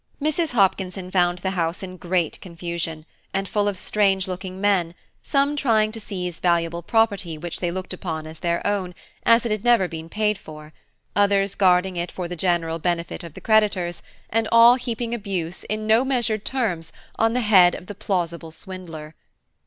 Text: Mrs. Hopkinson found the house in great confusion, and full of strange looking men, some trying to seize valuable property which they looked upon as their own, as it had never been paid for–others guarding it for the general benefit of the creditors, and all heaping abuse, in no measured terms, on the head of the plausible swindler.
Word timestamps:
Mrs. 0.19 0.53
Hopkinson 0.53 1.11
found 1.11 1.37
the 1.37 1.51
house 1.51 1.83
in 1.83 1.95
great 1.95 2.41
confusion, 2.41 3.05
and 3.35 3.47
full 3.47 3.67
of 3.67 3.77
strange 3.77 4.27
looking 4.27 4.59
men, 4.59 4.95
some 5.21 5.55
trying 5.55 5.91
to 5.91 5.99
seize 5.99 6.39
valuable 6.39 6.81
property 6.81 7.37
which 7.37 7.59
they 7.59 7.69
looked 7.69 7.93
upon 7.93 8.25
as 8.25 8.39
their 8.39 8.65
own, 8.65 8.95
as 9.27 9.45
it 9.45 9.51
had 9.51 9.63
never 9.63 9.87
been 9.87 10.09
paid 10.09 10.39
for–others 10.39 11.53
guarding 11.53 11.97
it 11.97 12.11
for 12.11 12.27
the 12.27 12.35
general 12.35 12.79
benefit 12.79 13.23
of 13.23 13.35
the 13.35 13.41
creditors, 13.41 14.01
and 14.31 14.47
all 14.51 14.73
heaping 14.73 15.13
abuse, 15.13 15.65
in 15.65 15.85
no 15.85 16.03
measured 16.03 16.43
terms, 16.43 16.91
on 17.19 17.33
the 17.33 17.41
head 17.41 17.75
of 17.75 17.85
the 17.85 17.93
plausible 17.93 18.49
swindler. 18.49 19.13